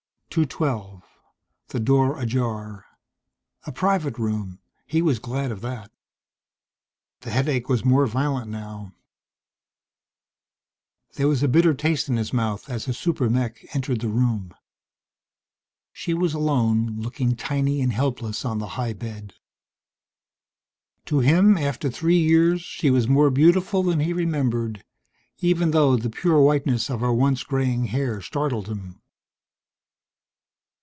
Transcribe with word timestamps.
212. 0.33 1.03
The 1.67 1.79
door 1.81 2.17
ajar. 2.17 2.85
A 3.65 3.73
private 3.73 4.17
room. 4.17 4.59
He 4.87 5.01
was 5.01 5.19
glad 5.19 5.51
of 5.51 5.59
that. 5.59 5.91
The 7.19 7.31
headache 7.31 7.67
was 7.67 7.83
more 7.83 8.07
violent 8.07 8.49
now 8.49 8.93
there 11.15 11.27
was 11.27 11.43
a 11.43 11.49
bitter 11.49 11.73
taste 11.73 12.07
in 12.07 12.15
his 12.15 12.31
mouth 12.31 12.69
as 12.69 12.85
his 12.85 12.97
super 12.97 13.29
mech 13.29 13.75
entered 13.75 13.99
the 13.99 14.07
room. 14.07 14.53
She 15.91 16.13
was 16.13 16.33
alone, 16.33 16.95
looking 16.97 17.35
tiny 17.35 17.81
and 17.81 17.91
helpless 17.91 18.45
on 18.45 18.59
the 18.59 18.67
high 18.79 18.93
bed. 18.93 19.33
To 21.07 21.19
him, 21.19 21.57
after 21.57 21.89
three 21.91 22.17
years, 22.19 22.61
she 22.61 22.89
was 22.89 23.05
more 23.05 23.31
beautiful 23.31 23.83
than 23.83 23.99
he 23.99 24.13
remembered, 24.13 24.85
even 25.39 25.71
though 25.71 25.97
the 25.97 26.09
pure 26.09 26.39
whiteness 26.41 26.89
of 26.89 27.01
her 27.01 27.11
once 27.11 27.43
graying 27.43 27.87
hair 27.87 28.21
startled 28.21 28.69
him. 28.69 28.97